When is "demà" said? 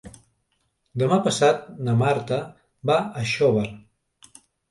1.01-1.19